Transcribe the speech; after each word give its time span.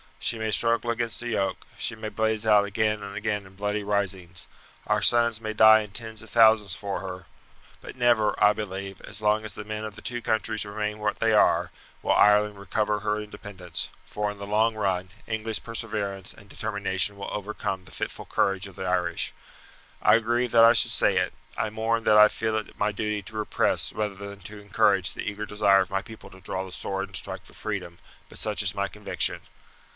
She 0.19 0.39
may 0.39 0.49
struggle 0.51 0.89
against 0.91 1.19
the 1.19 1.29
yoke, 1.29 1.65
she 1.77 1.95
may 1.95 2.09
blaze 2.09 2.45
out 2.45 2.65
again 2.65 3.03
and 3.03 3.15
again 3.15 3.45
in 3.45 3.55
bloody 3.55 3.83
risings, 3.83 4.47
our 4.87 5.01
sons 5.01 5.41
may 5.41 5.53
die 5.53 5.81
in 5.81 5.91
tens 5.91 6.21
of 6.21 6.29
thousands 6.29 6.75
for 6.75 7.01
her; 7.01 7.25
but 7.81 7.95
never, 7.95 8.41
I 8.43 8.53
believe, 8.53 9.01
as 9.01 9.21
long 9.21 9.43
as 9.45 9.53
the 9.55 9.63
men 9.63 9.83
of 9.83 9.95
the 9.95 10.01
two 10.01 10.21
countries 10.21 10.65
remain 10.65 10.99
what 10.99 11.19
they 11.19 11.33
are, 11.33 11.69
will 12.01 12.13
Ireland 12.13 12.57
recover 12.59 12.99
her 12.99 13.19
independence, 13.19 13.89
for, 14.05 14.31
in 14.31 14.37
the 14.39 14.45
long 14.47 14.75
run, 14.75 15.09
English 15.27 15.63
perseverance 15.63 16.33
and 16.33 16.49
determination 16.49 17.17
will 17.17 17.29
overcome 17.31 17.83
the 17.85 17.91
fitful 17.91 18.25
courage 18.25 18.67
of 18.67 18.75
the 18.75 18.85
Irish. 18.87 19.33
I 20.01 20.19
grieve 20.19 20.51
that 20.51 20.65
I 20.65 20.73
should 20.73 20.91
say 20.91 21.17
it. 21.17 21.33
I 21.57 21.69
mourn 21.69 22.03
that 22.05 22.17
I 22.17 22.27
feel 22.27 22.55
it 22.57 22.77
my 22.77 22.91
duty 22.91 23.21
to 23.23 23.35
repress 23.37 23.91
rather 23.93 24.15
than 24.15 24.39
to 24.41 24.59
encourage 24.61 25.11
the 25.13 25.21
eager 25.23 25.45
desire 25.45 25.79
of 25.81 25.91
my 25.91 26.01
people 26.01 26.29
to 26.31 26.41
draw 26.41 26.65
the 26.65 26.71
sword 26.71 27.09
and 27.09 27.15
strike 27.15 27.43
for 27.43 27.53
freedom; 27.53 27.99
but 28.29 28.39
such 28.39 28.61
is 28.63 28.75
my 28.75 28.87
conviction. 28.87 29.41